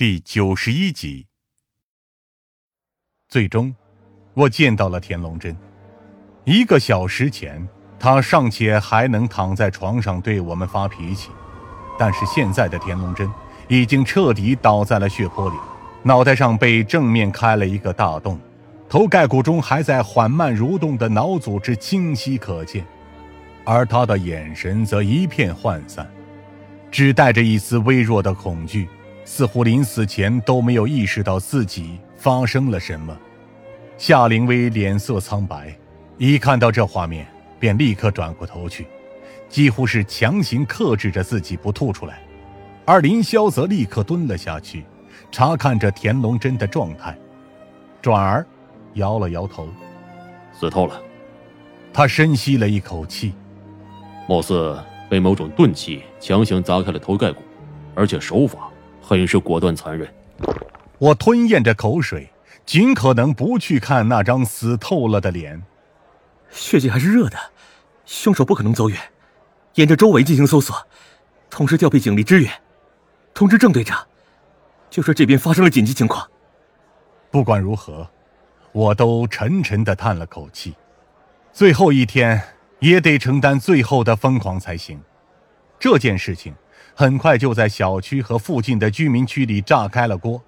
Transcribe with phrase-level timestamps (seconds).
[0.00, 1.26] 第九十一集。
[3.28, 3.74] 最终，
[4.32, 5.54] 我见到了田龙真。
[6.44, 11.28] 一个小时前，他尚且还能躺在床上对我们发脾气，
[11.98, 13.30] 但是现在的田龙真
[13.68, 15.56] 已经彻底倒在了血泊里，
[16.02, 18.40] 脑袋上被正面开了一个大洞，
[18.88, 22.86] 头盖骨中还在缓慢蠕动的脑组织清晰可见，
[23.66, 26.10] 而他的眼神则一片涣散，
[26.90, 28.88] 只带着一丝微弱的恐惧，
[29.24, 33.16] 似乎临死前都没有意识到自己发生了什么。
[33.98, 35.74] 夏灵薇脸色苍白。
[36.16, 37.26] 一看到这画面，
[37.58, 38.86] 便立刻转过头去，
[39.48, 42.20] 几乎是强行克制着自己不吐出来。
[42.84, 44.84] 而林霄则立刻蹲了下去，
[45.32, 47.16] 查看着田龙真的状态，
[48.02, 48.46] 转而
[48.94, 49.66] 摇了摇头
[50.52, 51.00] ：“死透了。”
[51.90, 53.32] 他深吸了一口气，
[54.28, 54.78] 貌似
[55.08, 57.42] 被某种钝器强行砸开了头盖骨，
[57.94, 58.69] 而且手法
[59.10, 60.08] 很是果断残忍。
[60.98, 62.30] 我吞咽着口水，
[62.64, 65.60] 尽可能不去看那张死透了的脸。
[66.48, 67.36] 血迹还是热的，
[68.06, 68.96] 凶手不可能走远，
[69.74, 70.86] 沿着周围进行搜索，
[71.50, 72.52] 同时调配警力支援，
[73.34, 74.06] 通知郑队长，
[74.88, 76.24] 就说这边发生了紧急情况。
[77.32, 78.08] 不管如何，
[78.70, 80.76] 我都沉沉的叹了口气。
[81.52, 82.40] 最后一天
[82.78, 85.02] 也得承担最后的疯狂才行。
[85.80, 86.54] 这件事情
[86.94, 90.42] 很快就在小区和附近的居民区里炸开了锅。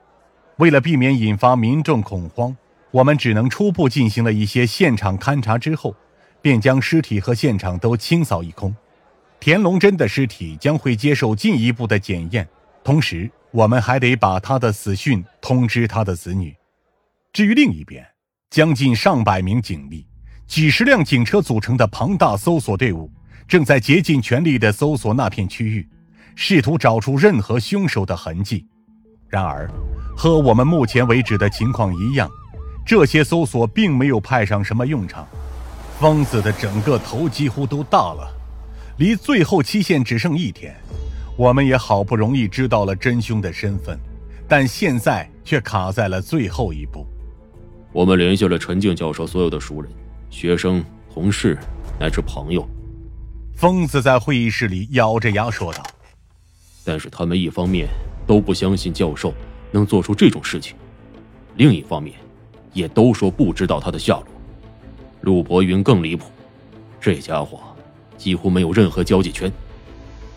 [0.57, 2.57] 为了避免引发民众恐慌。
[2.93, 5.97] 我们只能初步进行了一些现场勘查之后，
[6.43, 8.77] 便将尸体和现场都清扫一空。
[9.41, 12.47] 田龙真的尸体将会接受进一步的检验，
[12.85, 16.55] 同时我们还得把他的死讯通知他的子女。
[17.33, 18.07] 至于另一边，
[18.51, 20.07] 将近上百名警力、
[20.47, 23.11] 几十辆警车组成的庞大搜索队伍，
[23.49, 25.89] 正在竭尽全力地搜索那片区域，
[26.35, 28.67] 试图找出任何凶手的痕迹。
[29.29, 29.71] 然而，
[30.17, 32.31] 和我们目前为止的情况一样。
[32.85, 35.25] 这些搜索并没有派上什么用场，
[36.01, 38.29] 疯子的整个头几乎都大了，
[38.99, 40.75] 离最后期限只剩一天，
[41.37, 43.97] 我们也好不容易知道了真凶的身份，
[44.49, 47.07] 但现在却卡在了最后一步。
[47.93, 49.89] 我们联系了陈静教授所有的熟人、
[50.29, 50.85] 学生、
[51.15, 51.57] 同事
[52.01, 52.69] 乃至朋友。
[53.55, 55.85] 疯子在会议室里咬着牙说道
[56.85, 57.89] ：“但是他们一方面
[58.27, 59.33] 都不相信教授
[59.71, 60.77] 能做出这种事情，
[61.57, 62.15] 另一方面。”
[62.73, 64.25] 也都说不知道他的下落。
[65.21, 66.25] 陆博云更离谱，
[66.99, 67.61] 这家伙
[68.17, 69.53] 几乎没有任何交际圈，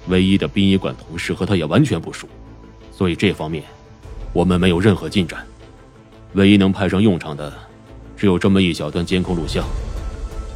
[0.10, 2.28] 唯一的殡仪馆同事和他也完全不熟，
[2.92, 3.64] 所以这方面
[4.34, 5.48] 我们没有任何进展。
[6.34, 7.54] 唯一能派上用场的，
[8.18, 9.64] 只有这么一小段监控录像。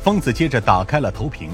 [0.04, 1.50] 方子接着打开了投屏，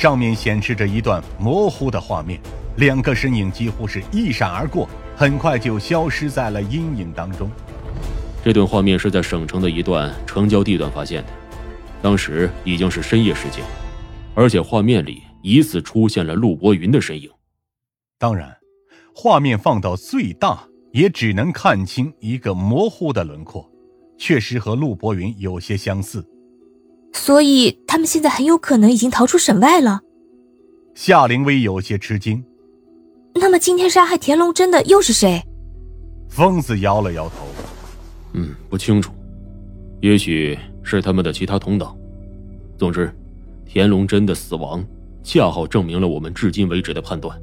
[0.00, 2.40] 上面显示着一段模糊的画面，
[2.78, 7.50] 两个身影几乎是一闪而过，很快就消失在了阴影当中。
[8.42, 11.28] 这段画面是在省城的一段城郊地段发现的，
[12.00, 13.62] 当时已经是深夜时间，
[14.34, 17.28] 而且画面里疑似出现了陆博云的身影。
[18.18, 18.56] 当然，
[19.14, 23.70] 画面放到最大也只能看清一个模糊的轮廓，
[24.16, 26.26] 确实和陆博云有些相似。
[27.12, 30.00] 所以他们现在很有可能已经逃出省外了。
[30.94, 32.44] 夏灵薇有些吃惊。
[33.34, 35.42] 那么今天杀害田龙真的又是谁？
[36.28, 37.46] 疯子摇了摇头。
[38.32, 39.12] 嗯，不清楚，
[40.00, 41.96] 也许是他们的其他同党。
[42.78, 43.12] 总之，
[43.66, 44.84] 田龙真的死亡
[45.22, 47.36] 恰好证明了我们至今为止的判断，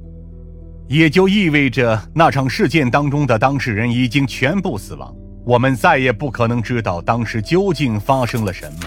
[0.87, 5.13] 也就意味着那场事件当中的当事人已经全部死亡，
[5.45, 8.79] 我们再也不可能知道当时究竟发生了什么。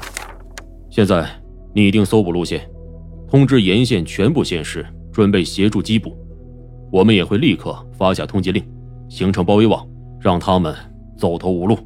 [0.90, 1.24] 现在
[1.72, 2.68] 拟定搜捕路线，
[3.28, 6.16] 通知沿线全部县市准备协助缉捕，
[6.90, 8.62] 我们也会立刻发下通缉令，
[9.08, 9.86] 形成包围网，
[10.20, 10.74] 让他们
[11.16, 11.78] 走投无路。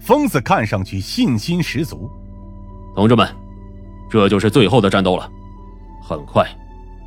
[0.00, 2.08] 疯子看上去信心十足，
[2.94, 3.28] 同志们，
[4.10, 5.28] 这就是最后的战斗了。
[6.02, 6.46] 很快，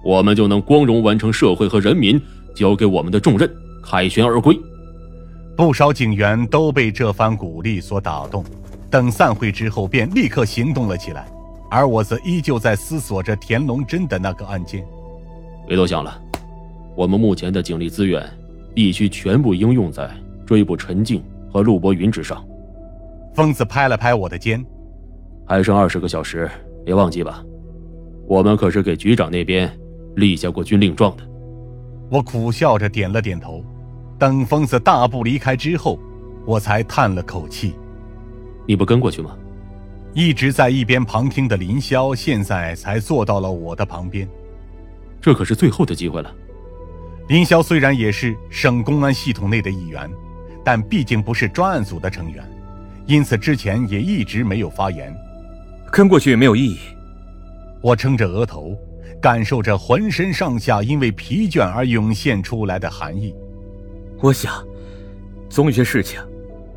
[0.04, 2.22] 我们就能光荣完成社会和人民
[2.56, 3.50] 交给我们的重任，
[3.84, 4.56] 凯旋而归。
[5.58, 8.44] 不少警员都被这番鼓励所打动，
[8.90, 11.28] 等散会之后便立刻行动了起来。
[11.72, 14.84] 而我则依旧在思索着田龙真的那个案件。
[15.68, 16.20] 别多想了，
[16.96, 18.28] 我们目前的警力资源
[18.74, 20.10] 必须全部应用在
[20.48, 22.44] 追捕陈静和陆博云之上。
[23.36, 24.66] 疯子拍了拍我的肩，
[25.46, 26.50] 还剩二十个小时，
[26.84, 27.46] 别忘记吧，
[28.26, 29.72] 我们可是给局长那边
[30.16, 31.24] 立下过军令状的。
[32.10, 33.64] 我苦笑着点了点头。
[34.18, 36.00] 等疯子大步离开之后，
[36.48, 37.76] 我才叹了口气。
[38.70, 39.36] 你不跟过去吗？
[40.14, 44.30] 一直在一边旁听的林霄，现在才坐到了我的旁边。
[45.20, 46.32] 这可是最后的机会了。
[47.30, 50.08] 林霄虽然也是省公安系统内的一员，
[50.64, 52.48] 但毕竟不是专案组的成员，
[53.08, 55.12] 因此之前也一直没有发言。
[55.92, 56.78] 跟过去也没有意义。
[57.82, 58.78] 我撑着额头，
[59.20, 63.34] 感受着浑身上下因为疲倦而涌现出来的寒意。
[64.20, 64.64] 我想，
[65.50, 66.22] 总有些事情，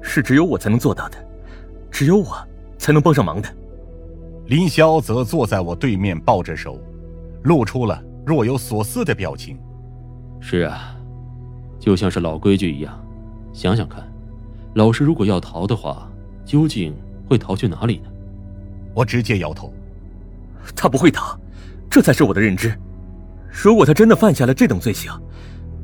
[0.01, 1.19] 是只有我才能做到的，
[2.03, 2.37] 只有我
[2.79, 3.49] 才能帮上忙的。
[4.47, 6.77] 林霄则坐在我对面，抱着手，
[7.45, 9.57] 露出了若有所思的表情。
[10.41, 10.97] 是啊，
[11.79, 13.01] 就像是老规矩一样。
[13.53, 14.03] 想想看，
[14.75, 16.11] 老师如果要逃的话，
[16.45, 16.93] 究竟
[17.31, 18.11] 会逃去哪里呢？
[18.95, 19.73] 我直接摇头。
[20.75, 21.39] 他不会逃，
[21.89, 22.77] 这才是我的认知。
[23.49, 25.13] 如果他真的犯下了这等罪行，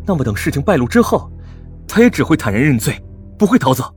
[0.05, 1.31] 那么等事情败露之后，
[1.87, 3.01] 他也只会坦然认罪，
[3.39, 3.95] 不会逃走。